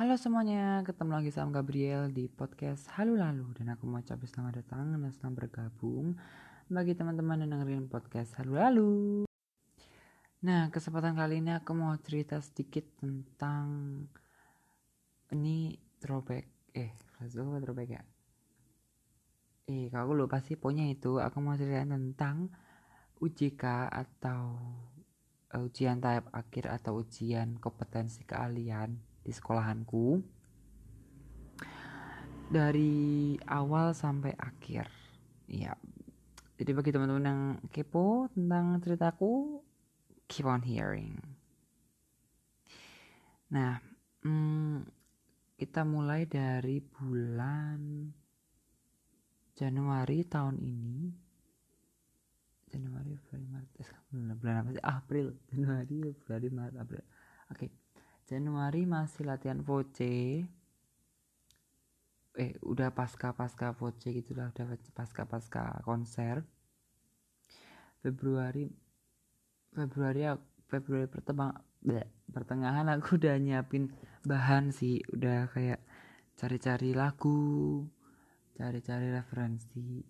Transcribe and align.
Halo 0.00 0.16
semuanya, 0.16 0.80
ketemu 0.80 1.12
lagi 1.12 1.28
sama 1.28 1.60
Gabriel 1.60 2.08
di 2.08 2.24
podcast 2.24 2.88
Halu 2.96 3.20
Lalu. 3.20 3.52
Dan 3.52 3.76
aku 3.76 3.84
mau 3.84 4.00
ucapin 4.00 4.24
selamat 4.32 4.64
datang 4.64 4.96
dan 4.96 5.12
selamat 5.12 5.36
bergabung 5.44 6.16
Bagi 6.72 6.96
teman-teman 6.96 7.44
yang 7.44 7.52
dengerin 7.52 7.84
podcast 7.84 8.32
Halu 8.40 8.56
Lalu. 8.56 8.96
Nah, 10.40 10.72
kesempatan 10.72 11.12
kali 11.12 11.44
ini 11.44 11.52
aku 11.52 11.76
mau 11.76 11.92
cerita 12.00 12.40
sedikit 12.40 12.88
tentang 12.96 13.68
Ini 15.36 15.76
throwback. 16.00 16.48
Eh, 16.72 16.96
flashback 17.20 17.60
throwback 17.60 17.88
ya? 17.92 18.02
Eh, 19.68 19.92
kalau 19.92 20.08
aku 20.08 20.14
lupa 20.16 20.40
sih, 20.40 20.56
pokoknya 20.56 20.88
itu 20.88 21.20
Aku 21.20 21.44
mau 21.44 21.60
cerita 21.60 21.84
tentang 21.84 22.48
UJK 23.20 23.92
atau 23.92 24.64
uh, 25.52 25.60
ujian 25.60 26.00
tahap 26.00 26.32
akhir 26.32 26.72
atau 26.72 27.04
ujian 27.04 27.60
kompetensi 27.60 28.24
keahlian 28.24 29.09
di 29.24 29.32
sekolahanku. 29.32 30.20
Dari 32.50 33.38
awal 33.46 33.94
sampai 33.94 34.34
akhir. 34.34 34.90
Ya 35.46 35.74
jadi 36.60 36.76
bagi 36.76 36.92
teman-teman 36.92 37.24
yang 37.24 37.42
kepo 37.72 38.28
tentang 38.36 38.76
ceritaku 38.84 39.64
keep 40.28 40.44
on 40.44 40.60
hearing. 40.60 41.16
Nah 43.48 43.80
hmm, 44.20 44.84
kita 45.56 45.88
mulai 45.88 46.28
dari 46.28 46.84
bulan 46.84 48.12
Januari 49.56 50.20
tahun 50.28 50.60
ini. 50.60 50.96
Januari 52.68 53.16
Februari 53.16 53.46
Maret 53.48 54.36
bulan 54.36 54.56
apa 54.60 54.68
sih? 54.76 54.84
April. 54.84 55.26
Januari 55.48 56.12
Februari 56.12 56.48
Maret 56.52 56.76
April. 56.76 57.02
Oke. 57.48 57.56
okay. 57.56 57.79
Januari 58.30 58.86
masih 58.86 59.26
latihan 59.26 59.58
voce 59.58 60.46
eh 62.38 62.54
udah 62.62 62.94
pasca 62.94 63.34
pasca 63.34 63.74
voce 63.74 64.06
gitu 64.14 64.38
lah 64.38 64.54
udah 64.54 64.78
pasca 64.94 65.26
pasca 65.26 65.82
konser. 65.82 66.46
Februari 68.06 68.70
Februari 69.74 70.30
Februari 70.70 71.10
pertengahan 72.30 72.86
aku 72.86 73.18
udah 73.18 73.34
nyiapin 73.42 73.90
bahan 74.22 74.70
sih 74.70 75.02
udah 75.10 75.50
kayak 75.50 75.82
cari-cari 76.38 76.94
lagu 76.94 77.82
cari-cari 78.54 79.10
referensi 79.10 80.06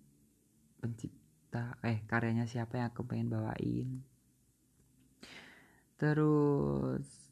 pencipta 0.77 1.73
eh 1.81 2.05
karyanya 2.05 2.45
siapa 2.45 2.77
yang 2.77 2.93
aku 2.93 3.01
pengen 3.01 3.33
bawain. 3.33 4.05
Terus 5.97 7.30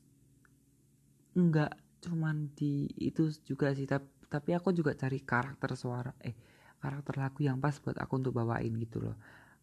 enggak 1.39 1.73
cuman 1.99 2.51
di 2.55 2.87
itu 2.95 3.27
juga 3.43 3.75
sih 3.75 3.87
tapi, 3.87 4.07
tapi 4.27 4.55
aku 4.55 4.71
juga 4.71 4.95
cari 4.95 5.19
karakter 5.19 5.75
suara 5.75 6.11
eh 6.23 6.35
karakter 6.79 7.19
lagu 7.19 7.43
yang 7.43 7.59
pas 7.59 7.75
buat 7.83 7.99
aku 7.99 8.23
untuk 8.23 8.33
bawain 8.35 8.71
gitu 8.79 9.03
loh. 9.03 9.17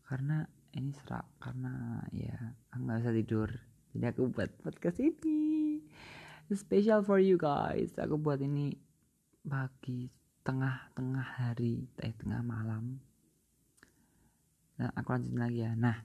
Karena 0.05 0.45
ini 0.77 0.93
serak 0.93 1.25
karena 1.41 2.05
ya 2.13 2.37
aku 2.73 2.81
nggak 2.85 3.01
bisa 3.01 3.13
tidur. 3.17 3.49
Jadi 3.97 4.05
aku 4.13 4.23
buat 4.29 4.51
podcast 4.61 5.01
ini. 5.01 5.81
Special 6.53 7.01
for 7.03 7.19
you 7.19 7.41
guys. 7.41 7.97
Aku 7.97 8.21
buat 8.21 8.39
ini 8.45 8.77
bagi 9.41 10.13
tengah-tengah 10.45 11.27
hari 11.41 11.89
eh 12.05 12.15
tengah 12.15 12.45
malam. 12.45 13.01
Nah 14.77 14.93
aku 14.93 15.17
lanjutin 15.17 15.41
lagi 15.41 15.59
ya. 15.65 15.73
Nah 15.73 15.97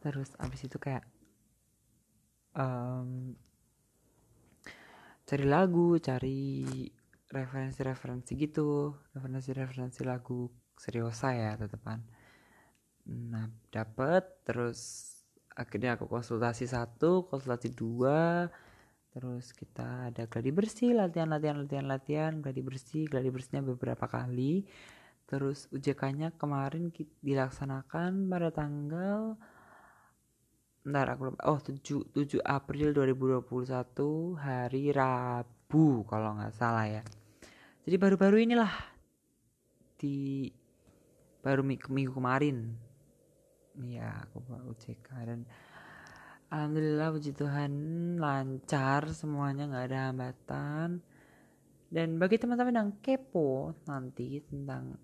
terus 0.00 0.32
abis 0.40 0.64
itu 0.64 0.80
kayak 0.80 1.04
um, 2.56 3.36
cari 5.24 5.44
lagu 5.48 5.96
cari 5.98 6.76
referensi-referensi 7.28 8.32
gitu. 8.36 8.92
Referensi-referensi 9.16 10.00
lagu 10.04 10.48
seriosa 10.78 11.30
ya 11.34 11.54
tetepan 11.54 12.02
nah 13.04 13.52
dapet 13.68 14.24
terus 14.48 15.12
akhirnya 15.52 15.94
aku 15.94 16.08
konsultasi 16.08 16.64
satu 16.64 17.28
konsultasi 17.28 17.76
dua 17.76 18.48
terus 19.12 19.52
kita 19.52 20.10
ada 20.10 20.24
gladi 20.26 20.50
bersih 20.50 20.96
latihan 20.96 21.30
latihan 21.30 21.60
latihan 21.62 21.86
latihan 21.86 22.32
gladi 22.42 22.64
bersih 22.64 23.06
gladi 23.06 23.30
bersihnya 23.30 23.62
beberapa 23.62 24.10
kali. 24.10 24.66
Terus 25.24 25.70
UJK-nya 25.72 26.36
kemarin 26.36 26.92
dilaksanakan 27.22 28.28
pada 28.28 28.50
tanggal 28.52 29.38
Ntar 30.84 31.16
aku 31.16 31.32
lupa. 31.32 31.40
Oh 31.48 31.56
7, 31.56 32.12
7 32.12 32.44
April 32.44 32.92
2021 32.92 34.36
hari 34.36 34.92
Rabu 34.92 36.04
kalau 36.04 36.36
nggak 36.36 36.52
salah 36.52 36.84
ya. 36.84 37.02
Jadi 37.88 37.96
baru-baru 37.96 38.44
inilah 38.44 38.68
di 39.96 40.52
baru 41.40 41.64
minggu, 41.64 42.12
kemarin. 42.12 42.76
Iya 43.80 44.28
aku 44.28 44.44
bawa 44.44 44.60
UCK 44.68 45.08
dan 45.24 45.48
Alhamdulillah 46.52 47.10
puji 47.10 47.32
Tuhan 47.32 47.72
lancar 48.20 49.08
semuanya 49.16 49.64
nggak 49.64 49.86
ada 49.88 50.00
hambatan. 50.12 51.00
Dan 51.88 52.20
bagi 52.20 52.36
teman-teman 52.36 52.76
yang 52.76 52.90
kepo 53.00 53.72
nanti 53.88 54.44
tentang 54.44 55.00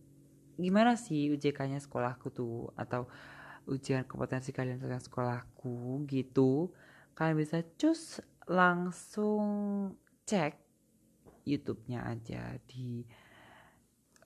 gimana 0.60 0.92
sih 1.00 1.32
UJK-nya 1.32 1.80
sekolahku 1.80 2.28
tuh 2.28 2.68
atau 2.76 3.08
ujian 3.68 4.08
kompetensi 4.08 4.54
kalian 4.54 4.80
tentang 4.80 5.02
sekolahku 5.02 6.04
gitu 6.08 6.72
kalian 7.12 7.36
bisa 7.36 7.60
cus 7.76 8.24
langsung 8.48 9.44
cek 10.24 10.56
YouTube-nya 11.44 12.06
aja 12.06 12.56
di 12.64 13.02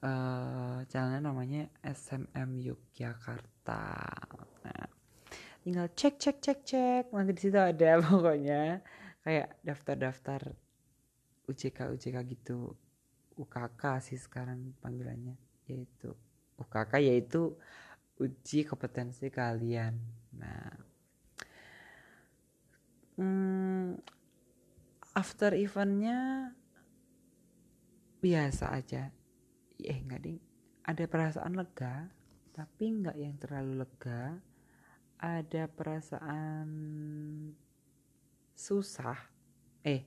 uh, 0.05 0.85
channelnya 0.87 1.21
namanya 1.25 1.63
SMM 1.81 2.51
Yogyakarta. 2.61 3.85
Nah, 4.67 4.87
tinggal 5.65 5.89
cek 5.97 6.21
cek 6.21 6.37
cek 6.45 6.59
cek 6.63 7.05
nanti 7.11 7.33
di 7.33 7.41
situ 7.49 7.57
ada 7.57 7.99
pokoknya 8.05 8.85
kayak 9.25 9.57
daftar-daftar 9.65 10.53
UJK 11.49 11.97
UJK 11.97 12.17
gitu 12.29 12.77
UKK 13.35 13.83
sih 14.05 14.21
sekarang 14.21 14.77
panggilannya 14.79 15.35
yaitu 15.67 16.13
UKK 16.61 16.93
yaitu 17.01 17.57
uji 18.19 18.63
kompetensi 18.63 19.27
kalian. 19.31 19.95
Nah, 20.39 20.71
hmm, 23.19 23.99
after 25.15 25.55
eventnya 25.55 26.51
biasa 28.23 28.75
aja. 28.75 29.11
Eh 29.85 29.99
nggak 30.01 30.23
ding, 30.23 30.41
ada 30.87 31.05
perasaan 31.05 31.55
lega, 31.59 32.09
tapi 32.57 32.85
nggak 32.89 33.17
yang 33.19 33.37
terlalu 33.37 33.85
lega. 33.85 34.39
Ada 35.21 35.69
perasaan 35.69 36.69
susah. 38.57 39.19
Eh, 39.85 40.05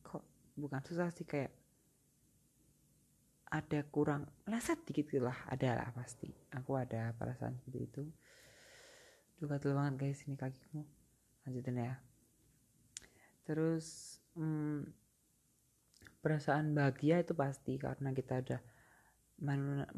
kok 0.00 0.24
bukan 0.56 0.80
susah 0.84 1.12
sih 1.12 1.28
kayak 1.28 1.59
ada 3.50 3.82
kurang 3.90 4.30
leset 4.46 4.78
dikit 4.86 5.10
gitu 5.10 5.26
lah 5.26 5.34
ada 5.50 5.74
lah 5.82 5.90
pasti. 5.90 6.30
Aku 6.54 6.78
ada 6.78 7.10
perasaan 7.18 7.58
seperti 7.58 7.78
itu. 7.82 8.02
Juga 9.42 9.58
gatel 9.58 9.74
banget 9.74 9.94
guys 9.98 10.22
ini 10.30 10.38
kakiku. 10.38 10.86
Lanjutin 11.42 11.82
ya. 11.82 11.98
Terus 13.42 14.18
hmm, 14.38 14.86
perasaan 16.22 16.78
bahagia 16.78 17.26
itu 17.26 17.34
pasti 17.34 17.74
karena 17.74 18.14
kita 18.14 18.38
udah 18.38 18.62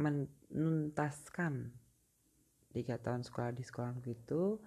menuntaskan 0.01 1.77
tiga 2.73 2.97
tahun 2.97 3.21
sekolah 3.21 3.53
di 3.53 3.61
sekolah 3.61 4.01
gitu. 4.01 4.65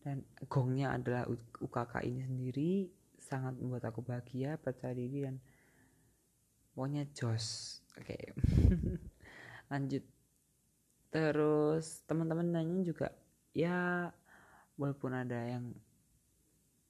Dan 0.00 0.24
gongnya 0.48 0.96
adalah 0.96 1.28
UKK 1.60 2.04
ini 2.08 2.20
sendiri 2.24 2.72
sangat 3.20 3.56
membuat 3.60 3.88
aku 3.88 4.00
bahagia 4.04 4.60
percaya 4.60 4.92
diri 4.92 5.24
dan 5.24 5.40
pokoknya 6.76 7.08
jos 7.16 7.80
oke. 7.98 8.16
Lanjut. 9.72 10.04
Terus 11.14 12.02
teman-teman 12.10 12.50
nanya 12.50 12.82
juga 12.82 13.08
ya 13.54 14.10
walaupun 14.74 15.14
ada 15.14 15.38
yang 15.46 15.70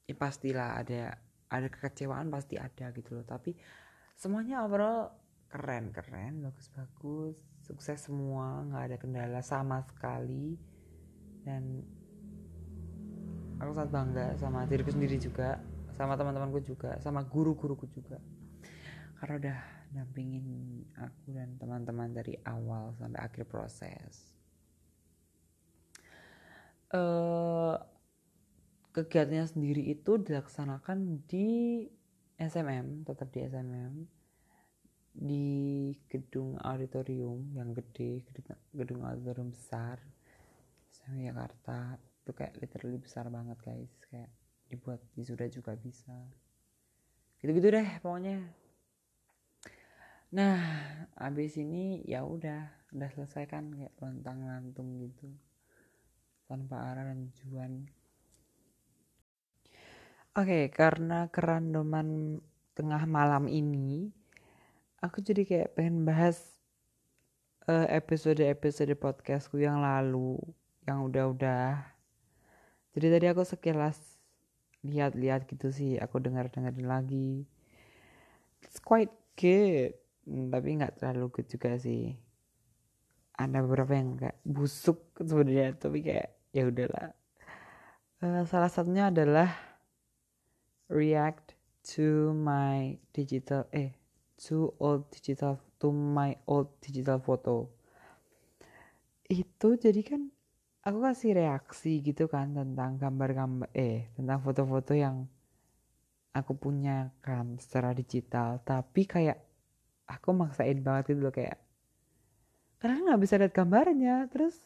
ya 0.08 0.16
pastilah 0.16 0.80
ada 0.80 1.20
ada 1.52 1.68
kekecewaan 1.68 2.32
pasti 2.32 2.56
ada 2.56 2.88
gitu 2.96 3.20
loh. 3.20 3.26
Tapi 3.28 3.52
semuanya 4.16 4.64
overall 4.64 5.12
keren 5.52 5.94
keren 5.94 6.42
bagus 6.42 6.66
bagus 6.72 7.36
sukses 7.62 8.10
semua 8.10 8.64
nggak 8.68 8.84
ada 8.88 8.96
kendala 8.96 9.40
sama 9.44 9.84
sekali. 9.84 10.56
Dan 11.44 11.84
aku 13.60 13.70
sangat 13.76 13.92
bangga 13.92 14.26
sama 14.40 14.64
diriku 14.64 14.90
sendiri 14.90 15.20
juga 15.20 15.60
sama 15.94 16.18
teman-temanku 16.18 16.64
juga 16.64 16.96
sama 16.98 17.22
guru-guruku 17.28 17.86
juga. 17.92 18.18
Karena 19.20 19.34
udah 19.36 19.58
dampingin 19.94 20.82
aku 20.98 21.30
dan 21.30 21.54
teman-teman 21.56 22.10
dari 22.10 22.34
awal 22.42 22.90
sampai 22.98 23.22
akhir 23.22 23.46
proses. 23.46 24.34
Uh, 26.90 27.78
kegiatannya 28.94 29.46
sendiri 29.46 29.82
itu 29.90 30.18
dilaksanakan 30.18 31.26
di 31.26 31.86
SMM 32.34 33.06
tetap 33.06 33.30
di 33.30 33.46
SMM 33.46 33.92
di 35.14 35.46
gedung 36.10 36.58
auditorium 36.58 37.54
yang 37.54 37.70
gede 37.70 38.26
gedung, 38.26 38.58
gedung 38.74 39.00
auditorium 39.06 39.54
besar 39.54 40.02
SMM 40.90 41.30
Jakarta. 41.30 41.98
Itu 42.22 42.34
kayak 42.34 42.58
literally 42.58 42.98
besar 42.98 43.30
banget 43.30 43.58
guys. 43.62 43.94
Kayak 44.10 44.30
dibuat 44.66 44.98
wisuda 45.14 45.46
juga 45.46 45.78
bisa. 45.78 46.14
Gitu-gitu 47.38 47.70
deh 47.70 47.88
pokoknya 48.02 48.42
nah 50.34 50.58
abis 51.14 51.62
ini 51.62 52.02
ya 52.02 52.26
udah 52.26 52.66
udah 52.90 53.08
selesai 53.14 53.46
kan 53.46 53.70
kayak 53.70 53.94
lontang 54.02 54.42
lantung 54.42 54.98
gitu. 54.98 55.30
Tanpa 56.50 56.90
arah 56.90 57.06
dan 57.08 57.30
tujuan 57.30 57.86
oke 60.34 60.50
okay, 60.50 60.64
karena 60.74 61.30
kerandoman 61.30 62.42
tengah 62.74 63.06
malam 63.06 63.46
ini 63.46 64.10
aku 64.98 65.22
jadi 65.22 65.46
kayak 65.46 65.78
pengen 65.78 66.02
bahas 66.02 66.58
uh, 67.70 67.86
episode-episode 67.86 68.92
podcastku 68.98 69.62
yang 69.62 69.78
lalu 69.78 70.36
yang 70.84 71.06
udah-udah. 71.06 71.80
Jadi 72.92 73.06
tadi 73.10 73.26
aku 73.30 73.42
sekilas 73.46 73.96
lihat-lihat 74.84 75.48
gitu 75.48 75.72
sih 75.72 75.96
aku 75.96 76.20
dengar-dengarin 76.20 76.84
lagi. 76.84 77.46
It's 78.60 78.82
quite 78.82 79.14
good 79.38 80.03
hmm, 80.26 80.50
tapi 80.52 80.68
nggak 80.80 81.00
terlalu 81.00 81.30
good 81.32 81.48
juga 81.48 81.76
sih. 81.80 82.16
Ada 83.34 83.62
beberapa 83.66 83.92
yang 83.98 84.14
kayak 84.14 84.38
busuk 84.46 85.14
sebenarnya 85.18 85.74
tapi 85.74 86.04
kayak 86.04 86.34
ya 86.54 86.70
udahlah. 86.70 87.10
Uh, 88.22 88.46
salah 88.46 88.70
satunya 88.70 89.10
adalah 89.10 89.50
react 90.88 91.58
to 91.84 92.32
my 92.32 92.96
digital 93.12 93.68
eh 93.74 93.92
to 94.40 94.72
old 94.80 95.10
digital 95.12 95.60
to 95.76 95.92
my 95.92 96.32
old 96.48 96.72
digital 96.80 97.20
photo. 97.20 97.68
Itu 99.28 99.76
jadi 99.76 100.00
kan 100.00 100.32
aku 100.84 100.98
kasih 101.04 101.36
reaksi 101.36 102.00
gitu 102.00 102.28
kan 102.28 102.56
tentang 102.56 102.96
gambar-gambar 102.96 103.68
eh 103.76 104.08
tentang 104.16 104.38
foto-foto 104.40 104.92
yang 104.96 105.28
aku 106.32 106.52
punya 106.56 107.12
kan 107.20 107.56
secara 107.60 107.92
digital. 107.92 108.60
Tapi 108.64 109.04
kayak 109.04 109.43
aku 110.04 110.30
maksain 110.36 110.80
banget 110.84 111.14
gitu 111.14 111.20
loh 111.24 111.34
kayak 111.34 111.60
karena 112.78 113.12
nggak 113.12 113.20
bisa 113.24 113.34
lihat 113.40 113.52
gambarnya 113.56 114.28
terus 114.28 114.56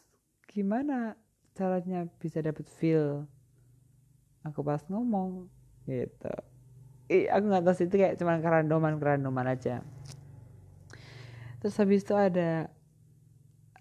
gimana 0.49 1.15
caranya 1.55 2.07
bisa 2.19 2.43
dapet 2.43 2.67
feel 2.67 3.27
aku 4.43 4.63
pas 4.63 4.81
ngomong? 4.87 5.47
Gitu. 5.83 6.33
Eh, 7.09 7.25
aku 7.27 7.43
nggak 7.49 7.63
tahu 7.65 7.75
itu 7.89 7.95
kayak 7.97 8.15
cuma 8.21 8.37
kerandoman 8.37 8.95
kerandoman 9.01 9.47
aja. 9.49 9.81
Terus 11.59 11.75
habis 11.75 12.05
itu 12.05 12.15
ada 12.15 12.69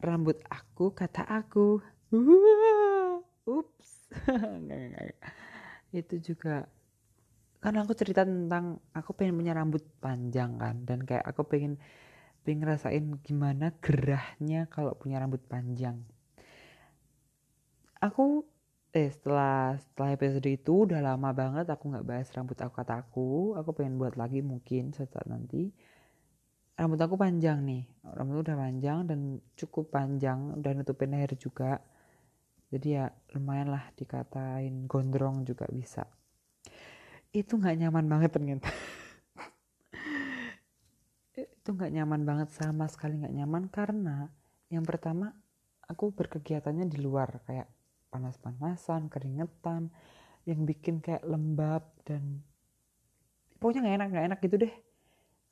rambut 0.02 0.40
aku 0.48 0.90
kata 0.90 1.22
aku 1.28 1.78
ups. 3.46 4.08
Itu 5.92 6.20
juga 6.20 6.68
karena 7.58 7.82
aku 7.82 7.94
cerita 7.98 8.22
tentang 8.22 8.78
aku 8.94 9.10
pengen 9.18 9.34
punya 9.34 9.52
rambut 9.54 9.82
panjang 9.98 10.54
kan 10.62 10.86
dan 10.86 11.02
kayak 11.02 11.26
aku 11.26 11.42
pengen 11.42 11.74
pengen 12.46 12.62
ngerasain 12.62 13.04
gimana 13.26 13.74
gerahnya 13.82 14.70
kalau 14.70 14.94
punya 14.94 15.18
rambut 15.18 15.42
panjang. 15.50 15.98
Aku 17.98 18.46
eh 18.94 19.10
setelah 19.10 19.74
setelah 19.76 20.10
episode 20.14 20.46
itu 20.46 20.86
udah 20.86 21.02
lama 21.02 21.34
banget 21.34 21.66
aku 21.68 21.90
nggak 21.90 22.06
bahas 22.06 22.30
rambut 22.32 22.56
aku 22.56 22.72
kataku 22.72 23.30
aku 23.58 23.70
pengen 23.74 23.98
buat 23.98 24.14
lagi 24.14 24.38
mungkin 24.38 24.94
saat 24.94 25.10
nanti. 25.26 25.74
Rambut 26.78 27.00
aku 27.02 27.18
panjang 27.18 27.58
nih 27.66 27.82
rambut 28.06 28.46
udah 28.46 28.54
panjang 28.54 29.02
dan 29.10 29.42
cukup 29.58 29.90
panjang 29.90 30.54
udah 30.54 30.70
nutupin 30.78 31.10
leher 31.10 31.34
juga. 31.34 31.82
Jadi 32.70 33.02
ya 33.02 33.10
lumayan 33.34 33.74
lah 33.74 33.82
dikatain 33.98 34.86
gondrong 34.86 35.42
juga 35.42 35.66
bisa 35.66 36.06
itu 37.32 37.52
nggak 37.60 37.76
nyaman 37.76 38.06
banget 38.08 38.30
ternyata. 38.32 38.68
Itu 41.38 41.76
nggak 41.76 41.92
nyaman 41.92 42.22
banget 42.24 42.48
sama 42.56 42.88
sekali 42.88 43.20
nggak 43.20 43.36
nyaman. 43.36 43.68
Karena 43.68 44.24
yang 44.72 44.84
pertama 44.88 45.32
aku 45.84 46.12
berkegiatannya 46.12 46.88
di 46.88 46.98
luar 47.00 47.44
kayak 47.44 47.68
panas-panasan 48.08 49.12
keringetan 49.12 49.92
yang 50.48 50.64
bikin 50.64 51.04
kayak 51.04 51.24
lembab 51.28 51.84
dan 52.08 52.40
pokoknya 53.60 53.84
nggak 53.84 53.96
enak 54.00 54.08
nggak 54.08 54.26
enak 54.32 54.38
gitu 54.44 54.56
deh. 54.64 54.74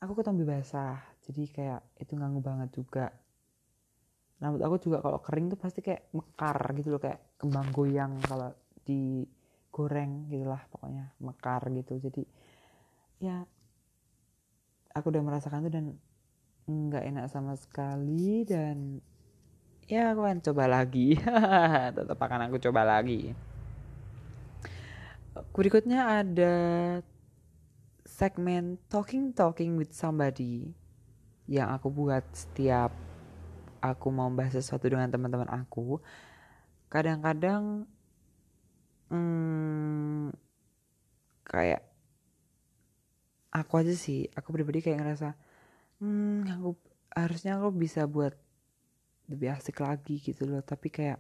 Aku 0.00 0.12
ketombe 0.17 0.44
basah 0.49 1.00
jadi 1.25 1.43
kayak 1.52 1.81
itu 2.00 2.12
ganggu 2.17 2.40
banget 2.40 2.72
juga. 2.72 3.12
Rambut 4.37 4.61
aku 4.61 4.76
juga 4.81 5.00
kalau 5.00 5.20
kering 5.20 5.52
tuh 5.52 5.61
pasti 5.61 5.81
kayak 5.81 6.12
mekar 6.12 6.61
gitu 6.76 6.93
loh 6.93 7.00
kayak 7.00 7.40
kembang 7.40 7.72
goyang 7.72 8.20
kalau 8.25 8.52
digoreng 9.76 10.25
gitulah 10.32 10.64
pokoknya 10.73 11.12
mekar 11.20 11.69
gitu. 11.69 12.00
Jadi 12.00 12.25
ya 13.20 13.44
aku 14.96 15.12
udah 15.12 15.20
merasakan 15.20 15.69
itu 15.69 15.70
dan 15.76 15.87
nggak 16.64 17.05
enak 17.05 17.28
sama 17.28 17.52
sekali 17.61 18.49
dan 18.49 19.05
ya 19.84 20.17
aku 20.17 20.25
akan 20.25 20.40
coba 20.40 20.64
lagi. 20.81 21.20
Tetap 22.00 22.17
akan 22.17 22.49
aku 22.49 22.56
coba 22.56 22.88
lagi. 22.88 23.37
Berikutnya 25.52 26.25
ada 26.25 26.56
segmen 28.08 28.81
talking 28.88 29.37
talking 29.37 29.76
with 29.76 29.93
somebody 29.93 30.72
yang 31.44 31.69
aku 31.69 31.93
buat 31.93 32.25
setiap 32.32 32.96
aku 33.84 34.08
mau 34.08 34.32
bahas 34.32 34.56
sesuatu 34.56 34.88
dengan 34.88 35.12
teman-teman 35.12 35.52
aku. 35.52 36.00
Kadang-kadang 36.88 37.84
hmm, 39.11 40.35
kayak 41.47 41.82
aku 43.55 43.73
aja 43.81 43.94
sih 43.97 44.29
aku 44.37 44.53
pribadi 44.53 44.85
kayak 44.85 45.00
ngerasa 45.00 45.29
hmm 46.03 46.44
aku 46.53 46.76
harusnya 47.17 47.56
aku 47.56 47.73
bisa 47.73 48.05
buat 48.05 48.37
lebih 49.31 49.49
asik 49.56 49.82
lagi 49.82 50.23
gitu 50.23 50.47
loh. 50.47 50.62
Tapi 50.62 50.88
kayak 50.93 51.19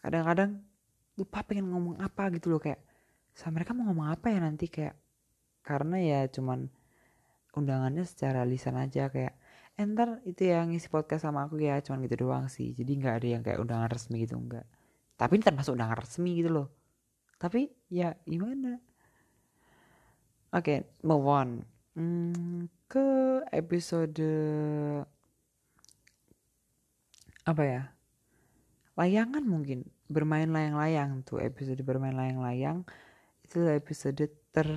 kadang-kadang 0.00 0.64
lupa 1.18 1.44
pengen 1.44 1.68
ngomong 1.68 2.00
apa 2.00 2.32
gitu 2.34 2.48
loh 2.48 2.60
kayak 2.62 2.80
sama 3.36 3.60
mereka 3.60 3.76
mau 3.76 3.84
ngomong 3.90 4.08
apa 4.10 4.26
ya 4.32 4.40
nanti? 4.42 4.66
Kayak 4.72 4.96
karena 5.62 5.96
ya 6.00 6.20
cuman 6.32 6.66
undangannya 7.54 8.06
secara 8.06 8.42
lisan 8.46 8.78
aja 8.78 9.10
kayak 9.12 9.36
enter 9.76 10.22
eh, 10.24 10.32
itu 10.32 10.48
yang 10.48 10.72
ngisi 10.72 10.88
podcast 10.88 11.28
sama 11.28 11.46
aku 11.46 11.60
ya 11.62 11.78
cuman 11.84 12.06
gitu 12.08 12.26
doang 12.26 12.46
sih. 12.48 12.72
Jadi 12.74 12.90
nggak 13.00 13.14
ada 13.22 13.28
yang 13.28 13.42
kayak 13.44 13.58
undangan 13.62 13.90
resmi 13.92 14.24
gitu 14.24 14.40
enggak 14.40 14.66
tapi 15.20 15.36
ini 15.36 15.44
termasuk 15.44 15.76
undangan 15.76 16.00
resmi 16.00 16.40
gitu 16.40 16.48
loh. 16.48 16.68
Tapi 17.36 17.68
ya 17.92 18.16
gimana? 18.24 18.80
Oke 20.56 20.64
okay, 20.64 20.78
move 21.04 21.28
on. 21.28 21.60
Hmm, 21.92 22.64
ke 22.88 23.44
episode 23.52 24.24
apa 27.44 27.62
ya? 27.68 27.82
Layangan 28.96 29.44
mungkin. 29.44 29.84
Bermain 30.08 30.48
layang-layang 30.48 31.20
tuh 31.28 31.44
episode 31.44 31.84
bermain 31.84 32.16
layang-layang. 32.16 32.88
Itu 33.44 33.68
episode 33.68 34.24
ter 34.56 34.68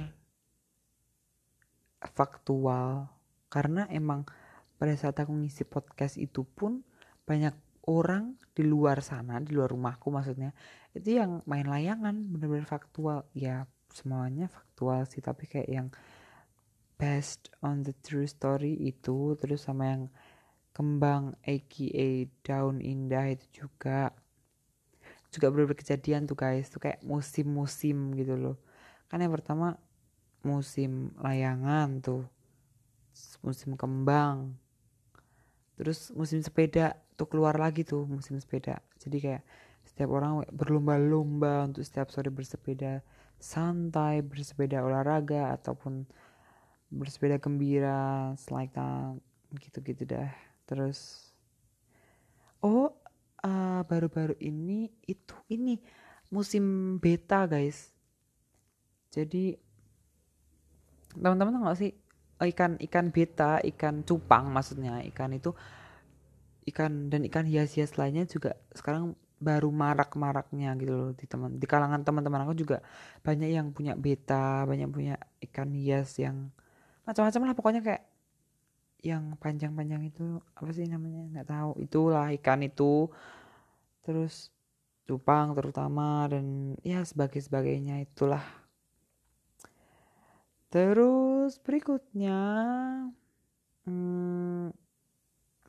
faktual 2.12 3.08
karena 3.48 3.88
emang 3.88 4.28
pada 4.76 4.92
saat 5.00 5.16
aku 5.24 5.32
ngisi 5.32 5.64
podcast 5.64 6.20
itu 6.20 6.44
pun 6.44 6.84
banyak 7.24 7.56
orang 7.90 8.40
di 8.56 8.64
luar 8.64 9.04
sana 9.04 9.44
di 9.44 9.52
luar 9.52 9.72
rumahku 9.72 10.08
maksudnya 10.08 10.56
itu 10.96 11.20
yang 11.20 11.42
main 11.50 11.68
layangan 11.68 12.16
bener-bener 12.30 12.68
faktual. 12.68 13.28
Ya 13.36 13.68
semuanya 13.92 14.50
faktual 14.50 15.06
sih 15.10 15.22
tapi 15.22 15.46
kayak 15.50 15.70
yang 15.70 15.88
based 16.98 17.52
on 17.60 17.84
the 17.84 17.94
true 18.06 18.30
story 18.30 18.78
itu 18.80 19.36
terus 19.42 19.66
sama 19.68 19.92
yang 19.92 20.04
kembang 20.74 21.38
aka 21.46 22.30
daun 22.42 22.82
indah 22.82 23.34
itu 23.34 23.66
juga 23.66 24.14
juga 25.34 25.50
beberapa 25.50 25.74
kejadian 25.74 26.30
tuh 26.30 26.38
guys. 26.38 26.70
Tuh 26.70 26.80
kayak 26.80 27.02
musim-musim 27.02 28.14
gitu 28.16 28.38
loh. 28.38 28.58
Kan 29.10 29.22
yang 29.22 29.34
pertama 29.34 29.76
musim 30.44 31.16
layangan 31.20 32.04
tuh 32.04 32.24
musim 33.44 33.76
kembang 33.80 34.58
terus 35.78 36.14
musim 36.14 36.40
sepeda 36.44 37.00
tuh 37.14 37.28
keluar 37.30 37.56
lagi 37.58 37.86
tuh 37.86 38.06
musim 38.10 38.38
sepeda. 38.42 38.82
Jadi 38.98 39.18
kayak 39.22 39.44
setiap 39.84 40.10
orang 40.16 40.48
berlomba-lomba 40.50 41.68
untuk 41.68 41.84
setiap 41.84 42.10
sore 42.10 42.32
bersepeda 42.32 43.04
santai 43.44 44.24
bersepeda 44.24 44.80
olahraga 44.80 45.52
ataupun 45.52 46.08
bersepeda 46.88 47.42
gembira 47.44 48.32
that 48.48 49.20
gitu-gitu 49.60 50.08
dah. 50.08 50.32
Terus 50.64 51.30
oh 52.64 52.96
baru 53.44 54.08
baru-baru 54.08 54.40
ini 54.40 54.88
itu 55.04 55.36
ini 55.52 55.76
musim 56.32 56.96
beta 57.04 57.44
guys. 57.44 57.92
Jadi 59.12 59.60
teman-teman 61.14 61.54
tahu 61.54 61.68
gak 61.70 61.78
sih 61.78 61.92
ikan 62.44 62.80
ikan 62.90 63.14
beta 63.14 63.62
ikan 63.76 64.02
cupang 64.02 64.50
maksudnya 64.50 65.04
ikan 65.14 65.36
itu 65.36 65.54
ikan 66.70 67.12
dan 67.12 67.28
ikan 67.28 67.44
hias-hias 67.44 68.00
lainnya 68.00 68.24
juga 68.30 68.56
sekarang 68.72 69.18
baru 69.44 69.68
marak-maraknya 69.68 70.72
gitu 70.80 70.94
loh 70.96 71.12
di 71.12 71.28
teman 71.28 71.60
di 71.60 71.68
kalangan 71.68 72.00
teman-teman 72.08 72.48
aku 72.48 72.56
juga 72.56 72.80
banyak 73.26 73.52
yang 73.52 73.76
punya 73.76 73.94
beta 74.00 74.64
banyak 74.64 74.88
punya 74.88 75.16
ikan 75.52 75.76
hias 75.76 76.16
yang 76.16 76.48
macam-macam 77.04 77.42
lah 77.52 77.56
pokoknya 77.60 77.82
kayak 77.84 78.04
yang 79.04 79.36
panjang-panjang 79.36 80.08
itu 80.08 80.40
apa 80.56 80.72
sih 80.72 80.88
namanya 80.88 81.28
nggak 81.28 81.48
tahu. 81.52 81.72
Itulah 81.84 82.32
ikan 82.40 82.64
itu. 82.64 83.12
Terus 84.08 84.50
cupang 85.04 85.52
terutama 85.52 86.24
dan 86.32 86.80
ya 86.88 87.04
sebagai 87.04 87.44
sebagainya 87.44 88.00
itulah. 88.08 88.42
Terus 90.72 91.60
berikutnya 91.60 92.40
hmm, 93.86 94.72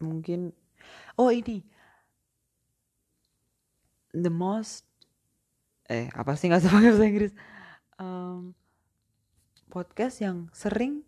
mungkin 0.00 0.54
oh 1.18 1.30
ini. 1.30 1.62
The 4.14 4.30
most 4.30 4.86
eh 5.90 6.08
apa 6.14 6.32
sih 6.38 6.48
nggak 6.48 6.64
pakai 6.64 6.90
bahasa 6.90 7.04
Inggris? 7.04 7.34
Um, 8.00 8.54
podcast 9.68 10.22
yang 10.22 10.48
sering 10.54 11.02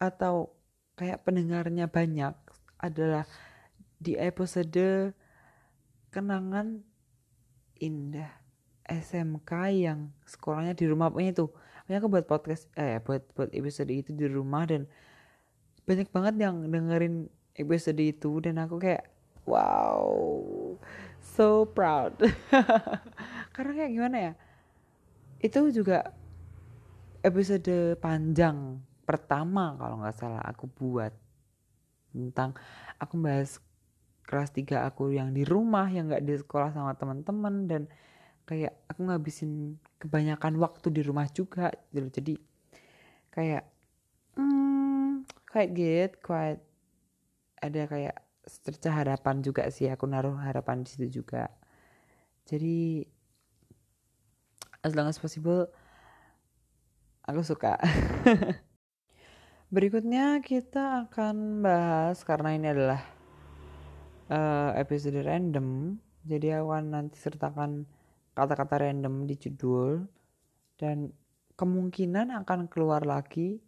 atau 0.00 0.54
kayak 0.96 1.26
pendengarnya 1.26 1.90
banyak 1.90 2.32
adalah 2.80 3.28
di 4.00 4.16
episode 4.16 5.12
kenangan 6.08 6.80
indah 7.76 8.32
SMK 8.88 9.52
yang 9.76 10.10
sekolahnya 10.24 10.74
di 10.74 10.86
rumah. 10.88 11.12
Punya 11.12 11.36
itu 11.36 11.52
makanya 11.90 12.06
aku 12.06 12.08
buat 12.14 12.26
podcast 12.30 12.70
eh 12.78 13.02
buat 13.02 13.26
buat 13.34 13.50
episode 13.50 13.90
itu 13.90 14.14
di 14.14 14.30
rumah 14.30 14.62
dan 14.62 14.86
banyak 15.90 16.06
banget 16.14 16.34
yang 16.38 16.70
dengerin 16.70 17.26
episode 17.58 17.98
itu 17.98 18.38
dan 18.38 18.62
aku 18.62 18.78
kayak 18.78 19.10
wow. 19.50 20.06
So 21.18 21.66
proud. 21.66 22.14
Karena 23.54 23.72
kayak 23.74 23.92
gimana 23.92 24.16
ya? 24.30 24.32
Itu 25.42 25.68
juga 25.74 26.14
episode 27.20 27.98
panjang 28.00 28.80
pertama 29.04 29.74
kalau 29.74 30.00
nggak 30.00 30.16
salah 30.16 30.42
aku 30.46 30.70
buat 30.70 31.12
tentang 32.14 32.54
aku 32.96 33.18
bahas 33.18 33.58
kelas 34.24 34.54
3 34.54 34.86
aku 34.86 35.10
yang 35.10 35.34
di 35.34 35.42
rumah 35.42 35.90
yang 35.90 36.06
nggak 36.06 36.22
di 36.22 36.38
sekolah 36.38 36.70
sama 36.70 36.94
teman-teman 36.94 37.66
dan 37.66 37.82
kayak 38.46 38.78
aku 38.86 39.10
ngabisin 39.10 39.78
kebanyakan 39.98 40.58
waktu 40.62 40.94
di 40.94 41.02
rumah 41.02 41.26
juga 41.30 41.74
gitu 41.90 42.22
jadi 42.22 42.34
kayak 43.34 43.64
hmm, 44.38 45.26
quite 45.50 45.74
good 45.74 46.10
quite 46.22 46.62
ada 47.58 47.82
kayak 47.90 48.16
secerca 48.44 48.92
harapan 48.92 49.44
juga 49.44 49.68
sih 49.68 49.88
aku 49.88 50.08
naruh 50.08 50.36
harapan 50.40 50.84
di 50.84 50.88
situ 50.92 51.22
juga. 51.22 51.48
Jadi 52.48 53.04
as 54.80 54.92
long 54.96 55.08
as 55.08 55.20
possible 55.20 55.68
aku 57.24 57.40
suka. 57.44 57.76
Berikutnya 59.74 60.42
kita 60.42 61.06
akan 61.06 61.62
bahas 61.62 62.26
karena 62.26 62.58
ini 62.58 62.66
adalah 62.74 63.00
uh, 64.30 64.74
episode 64.74 65.20
random 65.22 65.98
jadi 66.20 66.60
aku 66.60 66.76
nanti 66.84 67.16
sertakan 67.16 67.88
kata-kata 68.36 68.88
random 68.88 69.24
di 69.24 69.34
judul 69.40 70.04
dan 70.76 71.12
kemungkinan 71.56 72.32
akan 72.44 72.68
keluar 72.68 73.04
lagi 73.04 73.60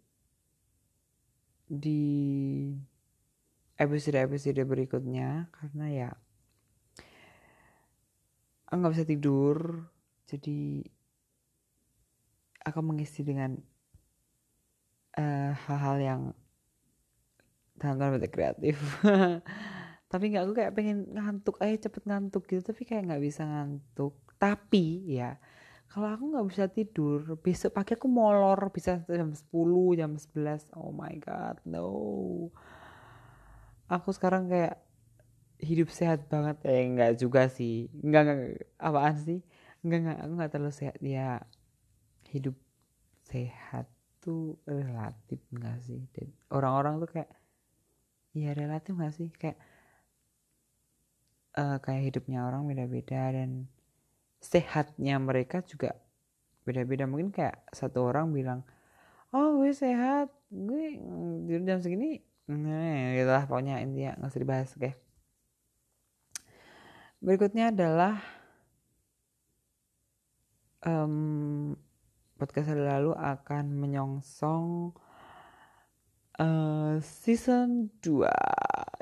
di 1.68 2.04
episode-episode 3.84 4.62
berikutnya 4.64 5.50
karena 5.52 5.86
ya 5.90 6.10
nggak 8.72 8.92
bisa 8.96 9.04
tidur 9.04 9.84
jadi 10.24 10.80
aku 12.64 12.80
mengisi 12.80 13.20
dengan 13.26 13.58
eh, 15.18 15.52
hal-hal 15.52 15.96
uh, 15.98 16.02
yang 16.02 16.22
dalam 17.76 17.98
tanda 17.98 18.28
kreatif. 18.30 18.78
Tapi 20.12 20.24
nggak 20.30 20.44
aku 20.44 20.54
kayak 20.54 20.72
pengen 20.76 21.08
ngantuk 21.10 21.56
aja 21.58 21.88
cepet 21.88 22.02
ngantuk 22.04 22.44
gitu 22.44 22.60
tapi 22.60 22.84
kayak 22.84 23.08
nggak 23.08 23.24
bisa 23.24 23.48
ngantuk. 23.48 24.12
Tapi 24.36 25.08
ya 25.08 25.40
kalau 25.88 26.08
aku 26.12 26.24
nggak 26.36 26.46
bisa 26.52 26.64
tidur 26.68 27.36
besok 27.40 27.72
pagi 27.76 27.96
aku 27.96 28.12
molor 28.12 28.68
bisa 28.72 29.00
jam 29.08 29.32
10 29.32 29.96
jam 29.96 30.12
11 30.16 30.68
oh 30.76 30.92
my 30.92 31.16
god 31.20 31.60
no 31.64 31.88
aku 33.88 34.14
sekarang 34.14 34.50
kayak 34.50 34.82
hidup 35.62 35.88
sehat 35.94 36.26
banget. 36.26 36.58
Eh 36.66 36.82
enggak 36.82 37.16
juga 37.22 37.46
sih. 37.46 37.86
Enggak 38.02 38.22
enggak 38.26 38.40
apaan 38.82 39.16
sih? 39.22 39.40
Enggak 39.86 39.98
enggak 40.02 40.18
aku 40.18 40.32
enggak 40.34 40.50
terlalu 40.50 40.74
sehat. 40.74 40.96
Ya 40.98 41.28
hidup 42.34 42.56
sehat 43.22 43.86
tuh 44.18 44.58
relatif 44.66 45.38
enggak 45.54 45.78
sih? 45.86 46.02
Dan 46.10 46.34
orang-orang 46.50 46.98
tuh 47.06 47.10
kayak 47.14 47.30
ya 48.34 48.50
relatif 48.52 48.92
enggak 48.98 49.14
sih? 49.14 49.28
Kayak 49.30 49.58
uh, 51.54 51.78
kayak 51.78 52.12
hidupnya 52.12 52.42
orang 52.42 52.66
beda-beda 52.66 53.30
dan 53.30 53.70
sehatnya 54.42 55.22
mereka 55.22 55.62
juga 55.62 55.94
beda-beda. 56.66 57.06
Mungkin 57.06 57.30
kayak 57.30 57.70
satu 57.70 58.10
orang 58.10 58.34
bilang 58.34 58.66
oh 59.30 59.62
gue 59.62 59.70
sehat. 59.70 60.26
Gue 60.52 60.98
di 61.46 61.54
jam 61.64 61.78
segini 61.78 62.31
Nah, 62.52 63.16
gitu 63.16 63.30
lah 63.32 63.44
pokoknya 63.48 63.80
intinya 63.80 64.12
nggak 64.20 64.28
usah 64.28 64.42
dibahas, 64.42 64.70
oke. 64.76 64.90
Berikutnya 67.22 67.72
adalah 67.72 68.20
um, 70.84 71.72
podcast 72.36 72.74
lalu 72.74 73.14
akan 73.14 73.64
menyongsong 73.78 74.92
uh, 76.42 76.98
season 77.00 77.94
2. 78.02 78.26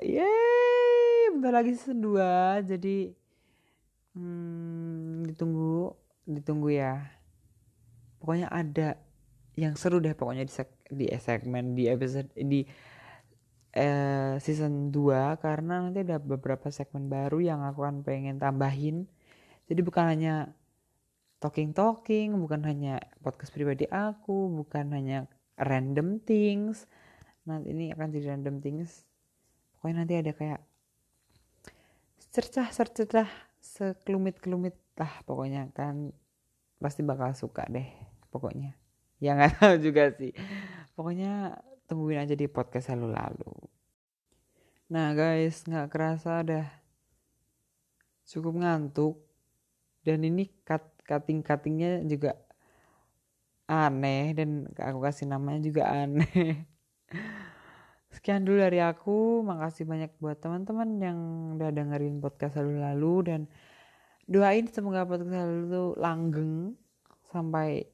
Yeay, 0.04 1.32
bentar 1.32 1.52
lagi 1.56 1.72
season 1.74 2.04
2. 2.04 2.68
Jadi 2.68 3.16
hmm, 4.14 5.24
ditunggu, 5.24 5.96
ditunggu 6.28 6.68
ya. 6.76 7.00
Pokoknya 8.20 8.52
ada 8.52 9.00
yang 9.56 9.74
seru 9.80 9.98
deh 9.98 10.12
pokoknya 10.12 10.44
di, 10.46 10.52
seg 10.52 10.68
di 10.88 11.06
segmen 11.20 11.74
di 11.76 11.88
episode 11.90 12.30
di 12.36 12.64
eh, 13.74 14.34
season 14.42 14.90
2 14.90 15.38
karena 15.38 15.84
nanti 15.86 16.02
ada 16.02 16.18
beberapa 16.18 16.70
segmen 16.70 17.06
baru 17.06 17.38
yang 17.42 17.60
aku 17.66 17.86
akan 17.86 18.02
pengen 18.02 18.42
tambahin. 18.42 19.06
Jadi 19.70 19.80
bukan 19.86 20.04
hanya 20.10 20.34
talking 21.38 21.72
talking, 21.72 22.36
bukan 22.36 22.60
hanya 22.66 23.00
podcast 23.22 23.54
pribadi 23.54 23.86
aku, 23.88 24.50
bukan 24.50 24.92
hanya 24.92 25.30
random 25.56 26.20
things. 26.22 26.90
Nanti 27.46 27.72
ini 27.72 27.94
akan 27.94 28.08
jadi 28.10 28.36
random 28.36 28.58
things. 28.60 29.06
Pokoknya 29.78 30.04
nanti 30.04 30.14
ada 30.18 30.32
kayak 30.34 30.60
cercah-cercah 32.30 33.26
sekelumit-kelumit 33.60 34.76
lah 34.96 35.24
pokoknya 35.26 35.68
kan 35.74 36.12
pasti 36.80 37.00
bakal 37.00 37.32
suka 37.32 37.64
deh 37.68 37.88
pokoknya. 38.28 38.76
Ya 39.20 39.36
nggak 39.36 39.52
tahu 39.60 39.74
juga 39.80 40.12
sih. 40.16 40.32
Pokoknya 40.96 41.60
tungguin 41.90 42.22
aja 42.22 42.38
di 42.38 42.46
podcast 42.46 42.94
lalu 42.94 43.18
lalu. 43.18 43.52
Nah 44.94 45.10
guys 45.14 45.66
nggak 45.66 45.90
kerasa 45.90 46.46
dah. 46.46 46.66
Cukup 48.30 48.62
ngantuk. 48.62 49.18
Dan 50.06 50.22
ini 50.22 50.46
cut 50.62 50.86
cutting 51.02 51.42
cuttingnya 51.42 52.06
juga 52.06 52.38
aneh. 53.66 54.34
Dan 54.38 54.70
aku 54.78 55.02
kasih 55.02 55.26
namanya 55.26 55.66
juga 55.66 55.90
aneh. 55.90 56.66
Sekian 58.14 58.46
dulu 58.46 58.62
dari 58.62 58.78
aku. 58.78 59.42
Makasih 59.42 59.82
banyak 59.82 60.14
buat 60.22 60.38
teman-teman 60.38 60.88
yang 61.02 61.18
udah 61.58 61.70
dengerin 61.74 62.22
podcast 62.22 62.58
lalu 62.62 62.82
lalu. 62.82 63.14
Dan 63.26 63.40
doain 64.30 64.66
semoga 64.70 65.06
podcast 65.06 65.42
lalu 65.42 65.98
langgeng. 65.98 66.78
Sampai 67.30 67.86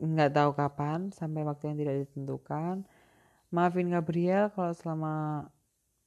nggak 0.00 0.32
tahu 0.32 0.50
kapan. 0.56 1.08
Sampai 1.12 1.44
waktu 1.44 1.72
yang 1.72 1.76
tidak 1.76 1.94
ditentukan 2.08 2.88
maafin 3.54 3.88
Gabriel 3.92 4.52
kalau 4.52 4.72
selama 4.76 5.14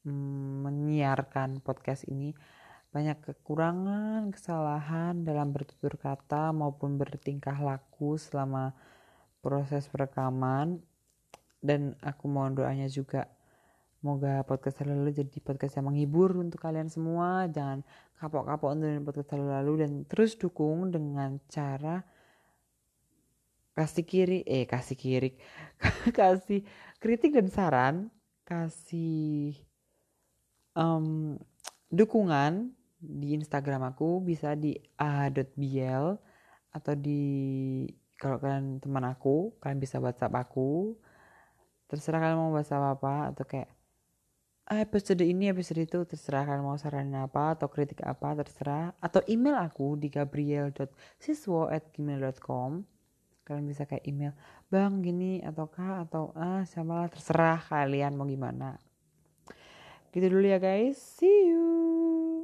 mm, 0.06 0.68
menyiarkan 0.68 1.62
podcast 1.66 2.06
ini 2.10 2.34
banyak 2.92 3.24
kekurangan, 3.24 4.36
kesalahan 4.36 5.24
dalam 5.24 5.56
bertutur 5.56 5.96
kata 5.96 6.52
maupun 6.52 7.00
bertingkah 7.00 7.56
laku 7.64 8.20
selama 8.20 8.76
proses 9.40 9.88
perekaman 9.88 10.84
dan 11.64 11.96
aku 12.04 12.28
mohon 12.28 12.58
doanya 12.58 12.92
juga 12.92 13.32
Semoga 14.02 14.42
podcast 14.50 14.82
lalu 14.82 15.14
jadi 15.14 15.38
podcast 15.46 15.78
yang 15.78 15.94
menghibur 15.94 16.34
untuk 16.34 16.58
kalian 16.58 16.90
semua. 16.90 17.46
Jangan 17.46 17.86
kapok-kapok 18.18 18.74
untuk 18.74 19.14
podcast 19.14 19.38
lalu 19.38 19.86
dan 19.86 20.10
terus 20.10 20.34
dukung 20.42 20.90
dengan 20.90 21.38
cara 21.46 22.02
kasih 23.78 24.02
kiri 24.02 24.42
eh 24.50 24.66
kasih 24.66 24.98
kiri 24.98 25.38
kasih 26.18 26.66
kritik 27.02 27.34
dan 27.34 27.50
saran 27.50 28.14
kasih 28.46 29.58
um, 30.78 31.34
dukungan 31.90 32.78
di 33.02 33.34
Instagram 33.34 33.90
aku 33.90 34.22
bisa 34.22 34.54
di 34.54 34.78
a.bl 35.02 36.22
atau 36.72 36.94
di 36.94 37.90
kalau 38.22 38.38
kalian 38.38 38.78
teman 38.78 39.02
aku 39.10 39.58
kalian 39.58 39.82
bisa 39.82 39.98
WhatsApp 39.98 40.38
aku. 40.38 40.94
Terserah 41.90 42.22
kalian 42.22 42.38
mau 42.38 42.54
bahas 42.54 42.70
apa 42.72 42.96
apa 42.96 43.28
atau 43.34 43.44
kayak 43.50 43.68
ah, 44.70 44.80
episode 44.80 45.26
ini 45.26 45.50
episode 45.50 45.82
itu 45.82 46.06
terserah 46.06 46.46
kalian 46.46 46.64
mau 46.64 46.78
saran 46.78 47.10
apa 47.18 47.58
atau 47.58 47.68
kritik 47.68 48.06
apa 48.06 48.46
terserah. 48.46 48.94
Atau 49.02 49.26
email 49.26 49.58
aku 49.58 49.98
di 49.98 50.14
gabriel.siswo@gmail.com 50.14 52.86
kalian 53.42 53.66
bisa 53.66 53.90
kayak 53.90 54.06
email 54.06 54.38
bang 54.72 55.04
gini 55.04 55.44
atau 55.44 55.68
kak 55.68 56.08
atau 56.08 56.32
ah 56.32 56.64
siapa 56.64 56.96
lah 56.96 57.12
terserah 57.12 57.60
kalian 57.60 58.16
mau 58.16 58.24
gimana. 58.24 58.80
Gitu 60.16 60.32
dulu 60.32 60.48
ya 60.48 60.64
guys. 60.64 60.96
See 60.96 61.52
you 61.52 62.41